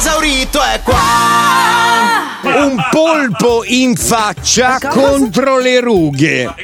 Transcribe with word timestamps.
esaurito 0.00 0.62
è 0.62 0.80
qua. 0.82 0.98
Un 2.42 2.76
polpo 2.90 3.62
in 3.66 3.94
faccia 3.96 4.78
contro 4.88 5.58
le 5.58 5.78
rughe. 5.80 6.54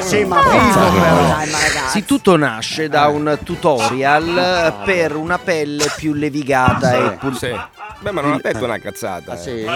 Sì, 0.00 0.24
ma 0.24 0.40
Sì, 1.90 2.06
tutto 2.06 2.36
nasce 2.38 2.88
da 2.88 3.08
un 3.08 3.38
tutorial 3.44 4.80
per 4.86 5.16
una 5.16 5.36
pelle 5.38 5.92
più 5.96 6.14
levigata 6.14 6.94
e 6.96 7.10
pul- 7.18 7.36
Sì. 7.36 7.54
Beh, 8.00 8.12
ma 8.12 8.20
non 8.20 8.32
ha 8.34 8.38
detto 8.40 8.64
una 8.64 8.78
cazzata. 8.78 9.34
eh. 9.42 9.66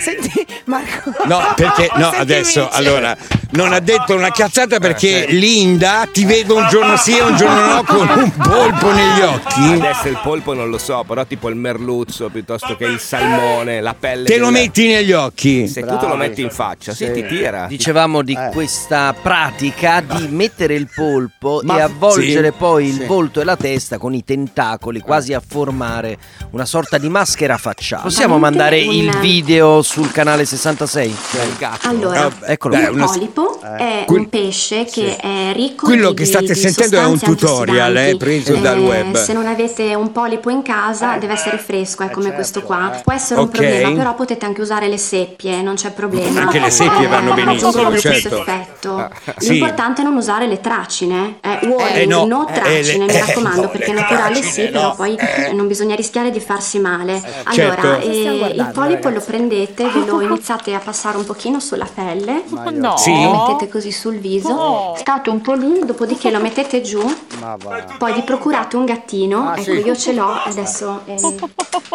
Senti, 0.00 0.46
Marco. 0.64 1.12
No, 1.26 1.52
perché 1.54 1.88
no, 1.96 2.04
Senti, 2.10 2.16
adesso 2.20 2.60
amici. 2.62 2.76
allora 2.78 3.16
non 3.50 3.72
ha 3.72 3.80
detto 3.80 4.14
una 4.14 4.30
cazzata 4.30 4.78
perché 4.80 5.24
Eh, 5.26 5.28
sì. 5.28 5.38
Linda 5.38 6.08
ti 6.10 6.24
vedo 6.24 6.56
un 6.56 6.66
giorno 6.68 6.96
sì 6.96 7.16
e 7.16 7.22
un 7.22 7.36
giorno 7.36 7.66
no 7.66 7.84
con 7.84 8.08
un 8.08 8.30
polpo 8.32 8.90
negli 8.92 9.20
occhi. 9.20 9.60
Adesso 9.74 10.08
il 10.08 10.18
polpo 10.22 10.54
non 10.54 10.70
lo 10.70 10.78
so, 10.78 11.04
però 11.06 11.24
tipo 11.26 11.48
il 11.50 11.56
merluzzo 11.56 12.28
piuttosto 12.30 12.76
che 12.76 12.84
il 12.86 12.98
salmone, 12.98 13.80
la 13.80 13.94
pelle. 13.98 14.24
Te 14.24 14.38
lo 14.38 14.46
del- 14.50 14.54
metti 14.62 14.86
negli 14.88 15.12
occhi. 15.12 15.68
Se 15.68 15.82
tu 15.84 15.96
te 15.98 16.06
lo 16.06 16.16
metti 16.16 16.40
in 16.42 16.50
faccia, 16.50 16.92
sì, 16.94 17.10
ti 17.12 17.26
tira. 17.26 17.66
Dicevamo 17.66 18.22
di 18.22 18.32
Eh. 18.34 18.50
questa 18.52 19.14
pratica 19.20 20.00
di 20.00 20.28
mettere 20.28 20.74
il 20.74 20.88
polpo 20.94 21.60
Ma- 21.62 21.76
e 21.76 21.80
avvolgere 21.82 22.48
sì, 22.50 22.54
poi 22.56 22.86
il 22.88 22.94
sì. 23.00 23.04
volto 23.04 23.40
e 23.40 23.44
la 23.44 23.56
testa 23.56 23.98
con 23.98 24.14
i 24.14 24.24
tentacoli, 24.24 25.00
quasi 25.00 25.32
a 25.34 25.42
formare 25.46 26.16
una 26.50 26.64
sorta 26.64 26.98
di 26.98 27.08
maschera 27.34 27.56
facciale. 27.58 28.02
Possiamo 28.02 28.38
Veramente 28.38 28.56
mandare 28.58 28.86
un- 28.86 28.94
il 28.94 29.18
video 29.18 29.82
sul 29.82 30.10
canale 30.12 30.44
66? 30.44 31.08
Il 31.08 31.56
gatto. 31.58 31.88
Allora, 31.88 32.26
Ah, 32.26 32.32
eccolo. 32.52 32.76
il 32.76 32.88
una- 32.92 33.06
polipo 33.06 33.60
è 33.60 34.04
Quel- 34.06 34.20
un 34.20 34.28
pesce 34.28 34.84
che 34.84 35.16
è 35.16 35.52
ricco 35.52 35.86
Quello 35.86 36.10
di, 36.10 36.14
che 36.16 36.24
state 36.26 36.52
di 36.52 36.54
sentendo 36.54 37.00
è 37.00 37.04
un 37.04 37.18
tutorial, 37.18 37.96
eh, 37.96 38.16
preso 38.16 38.54
dal 38.54 38.78
web. 38.78 39.16
Se 39.16 39.32
non 39.32 39.46
avete 39.46 39.94
un 39.94 40.12
polipo 40.12 40.48
in 40.50 40.62
casa 40.62 41.16
deve 41.16 41.32
essere 41.32 41.58
fresco, 41.58 42.04
è 42.04 42.10
come 42.10 42.32
questo 42.32 42.62
qua. 42.62 43.00
Può 43.02 43.12
essere 43.12 43.40
un 43.40 43.46
Ok. 43.46 43.52
problema, 43.52 43.92
però 43.92 44.14
potete 44.14 44.44
anche 44.46 44.60
usare 44.60 44.86
le 44.88 44.98
seppie, 44.98 45.60
non 45.62 45.74
c'è 45.74 45.90
problema. 45.90 46.42
Anche 46.42 46.60
le 46.60 46.70
seppie 46.70 47.06
vanno 47.08 47.32
Eh, 47.32 47.44
benissimo, 47.44 47.72
certo. 47.98 48.38
effetto. 48.38 49.10
Sì. 49.38 49.52
L'importante 49.52 50.02
è 50.02 50.04
non 50.04 50.14
usare 50.16 50.46
le 50.46 50.60
tracine. 50.60 51.38
Eh, 51.40 51.66
warning, 51.66 51.96
Eh, 51.96 52.06
no, 52.06 52.24
no 52.26 52.48
eh, 52.48 52.52
tracine, 52.52 53.06
mi 53.06 53.10
eh, 53.12 53.18
raccomando, 53.18 53.62
no, 53.62 53.68
perché 53.68 53.92
le 53.92 54.00
naturali 54.00 54.40
tracine, 54.40 54.66
sì, 54.66 54.70
però 54.70 54.94
poi 54.94 55.14
eh, 55.16 55.52
non 55.52 55.66
bisogna 55.66 55.94
rischiare 55.96 56.30
di 56.30 56.40
farsi 56.40 56.78
male. 56.78 57.22
Allora, 57.44 57.52
Certo. 57.52 58.06
eh, 58.06 58.52
il 58.54 58.70
polipo 58.72 59.08
lo 59.08 59.20
prendete, 59.20 59.88
ve 59.90 60.04
lo 60.04 60.20
iniziate 60.20 60.74
a 60.74 60.78
passare 60.78 61.16
un 61.16 61.24
pochino 61.24 61.60
sulla 61.60 61.86
pelle. 61.92 62.44
No. 62.72 62.96
Sì. 62.96 63.10
Lo 63.12 63.46
mettete 63.48 63.70
così 63.70 63.90
sul 63.92 64.16
viso, 64.18 64.94
state 64.96 65.30
un 65.30 65.40
po' 65.40 65.54
lì, 65.54 65.80
dopodiché 65.84 66.30
lo 66.30 66.40
mettete 66.40 66.80
giù, 66.82 67.02
Ma 67.40 67.56
va. 67.62 67.84
poi 67.98 68.12
vi 68.14 68.22
procurate 68.22 68.76
un 68.76 68.84
gattino, 68.84 69.48
Ah, 69.48 69.52
ecco 69.54 69.62
sì. 69.62 69.70
io 69.84 69.96
ce 69.96 70.12
l'ho 70.12 70.32
adesso. 70.44 71.00
eh. 71.06 71.16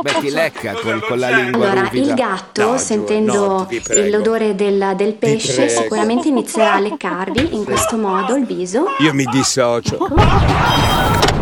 Beh, 0.02 0.14
ti 0.20 0.30
lecca 0.32 0.74
con, 0.74 1.02
con 1.06 1.20
la 1.20 1.30
lingua 1.30 1.66
Allora, 1.72 1.82
ruvida. 1.88 2.08
il 2.10 2.14
gatto, 2.14 2.72
No, 2.72 2.78
sentendo 2.78 3.34
no, 3.34 3.68
l'odore 4.10 4.56
del, 4.56 4.94
del 4.96 5.14
pesce, 5.14 5.68
sicuramente 5.70 6.28
inizierà 6.28 6.74
a 6.76 6.80
leccarvi 6.80 7.56
in 7.56 7.64
questo 7.66 7.98
modo 7.98 8.36
il 8.36 8.46
viso. 8.46 8.86
Io 9.00 9.14
mi 9.14 9.26
dissocio. 9.26 9.98
Ma 10.16 11.39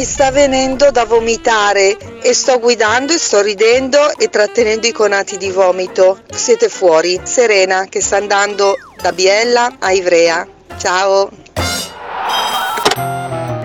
mi 0.00 0.06
sta 0.06 0.30
venendo 0.30 0.90
da 0.90 1.04
vomitare 1.04 1.94
e 2.22 2.32
sto 2.32 2.58
guidando 2.58 3.12
e 3.12 3.18
sto 3.18 3.42
ridendo 3.42 3.98
e 4.16 4.30
trattenendo 4.30 4.86
i 4.86 4.92
conati 4.92 5.36
di 5.36 5.50
vomito. 5.50 6.20
Siete 6.32 6.70
fuori. 6.70 7.20
Serena 7.22 7.84
che 7.84 8.00
sta 8.00 8.16
andando 8.16 8.78
da 9.02 9.12
Biella 9.12 9.76
a 9.78 9.92
Ivrea. 9.92 10.48
Ciao. 10.78 11.28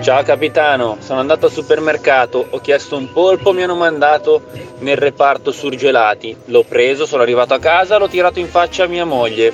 Ciao 0.02 0.22
capitano, 0.24 0.98
sono 1.00 1.20
andato 1.20 1.46
al 1.46 1.52
supermercato, 1.52 2.46
ho 2.50 2.60
chiesto 2.60 2.98
un 2.98 3.10
polpo, 3.10 3.54
mi 3.54 3.62
hanno 3.62 3.74
mandato 3.74 4.44
nel 4.80 4.98
reparto 4.98 5.52
surgelati. 5.52 6.36
L'ho 6.44 6.64
preso, 6.64 7.06
sono 7.06 7.22
arrivato 7.22 7.54
a 7.54 7.58
casa, 7.58 7.96
l'ho 7.96 8.08
tirato 8.08 8.40
in 8.40 8.50
faccia 8.50 8.84
a 8.84 8.88
mia 8.88 9.06
moglie. 9.06 9.50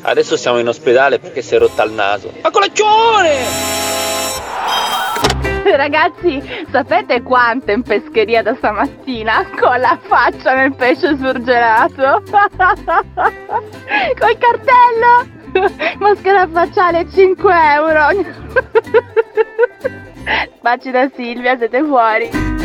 Adesso 0.00 0.36
siamo 0.36 0.58
in 0.58 0.66
ospedale 0.66 1.20
perché 1.20 1.40
si 1.40 1.54
è 1.54 1.58
rotta 1.58 1.84
il 1.84 1.92
naso. 1.92 2.32
A 2.40 2.50
colazione! 2.50 3.85
Ragazzi, 5.74 6.40
sapete 6.70 7.22
quanto 7.22 7.72
in 7.72 7.82
pescheria 7.82 8.42
da 8.42 8.54
stamattina? 8.54 9.44
Con 9.58 9.80
la 9.80 9.98
faccia 10.00 10.54
nel 10.54 10.74
pesce 10.74 11.16
surgelato. 11.16 12.22
Col 14.18 14.38
cartello. 14.38 15.34
Maschera 15.98 16.46
facciale 16.46 17.08
5 17.10 17.54
euro. 17.74 18.24
Baci 20.60 20.90
da 20.90 21.10
Silvia, 21.14 21.56
siete 21.56 21.82
fuori. 21.82 22.55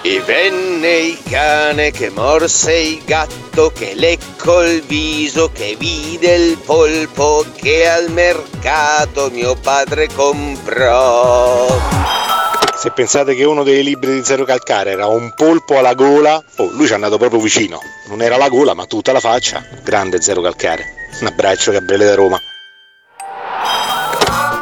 E 0.00 0.20
venne 0.20 0.96
il 0.98 1.18
cane 1.28 1.90
che 1.90 2.08
morse 2.10 2.72
il 2.72 3.02
gatto, 3.04 3.72
che 3.74 3.94
leccò 3.94 4.64
il 4.64 4.82
viso, 4.82 5.50
che 5.52 5.74
vide 5.76 6.34
il 6.34 6.58
polpo 6.58 7.44
che 7.56 7.88
al 7.88 8.10
mercato 8.10 9.28
mio 9.30 9.56
padre 9.56 10.06
comprò. 10.06 11.66
Se 12.76 12.92
pensate 12.92 13.34
che 13.34 13.42
uno 13.42 13.64
dei 13.64 13.82
libri 13.82 14.14
di 14.14 14.24
Zero 14.24 14.44
Calcare 14.44 14.92
era 14.92 15.08
un 15.08 15.32
polpo 15.34 15.78
alla 15.78 15.94
gola, 15.94 16.40
oh, 16.58 16.70
lui 16.70 16.86
ci 16.86 16.92
è 16.92 16.94
andato 16.94 17.18
proprio 17.18 17.40
vicino. 17.40 17.80
Non 18.06 18.22
era 18.22 18.36
la 18.36 18.48
gola, 18.48 18.74
ma 18.74 18.86
tutta 18.86 19.10
la 19.10 19.18
faccia. 19.18 19.64
Grande 19.82 20.22
Zero 20.22 20.40
Calcare. 20.40 20.84
Un 21.20 21.26
abbraccio, 21.26 21.72
Gabriele 21.72 22.04
da 22.04 22.14
Roma. 22.14 22.40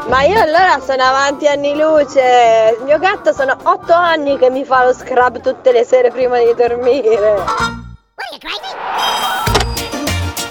Ma 0.09 0.23
io 0.23 0.41
allora 0.41 0.79
sono 0.85 1.03
avanti 1.03 1.49
anni 1.49 1.75
luce. 1.77 2.77
Il 2.79 2.85
mio 2.85 2.99
gatto 2.99 3.33
sono 3.33 3.57
8 3.61 3.93
anni 3.93 4.39
che 4.39 4.51
mi 4.51 4.65
fa 4.65 4.85
lo 4.85 4.93
scrub 4.93 5.41
tutte 5.41 5.73
le 5.73 5.85
sere 5.85 6.11
prima 6.11 6.39
di 6.39 6.55
dormire. 6.55 7.43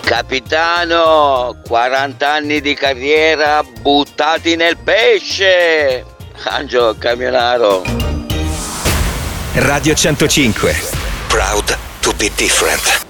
Capitano, 0.01 1.55
40 1.67 2.29
anni 2.29 2.59
di 2.59 2.73
carriera 2.73 3.63
buttati 3.63 4.55
nel 4.55 4.77
pesce. 4.77 6.05
Angelo 6.43 6.95
Camionaro. 6.97 7.81
Radio 9.53 9.93
105. 9.95 10.75
Proud 11.27 11.77
to 12.01 12.11
be 12.17 12.29
different. 12.35 13.04